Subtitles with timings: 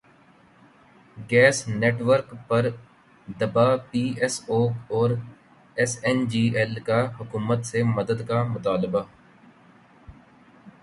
[1.29, 2.63] gas network پر
[3.39, 4.59] دبا P S O
[4.93, 5.09] اور
[5.77, 9.01] ایس این جی ایل کا حکومت سے مدد کا مطالبہ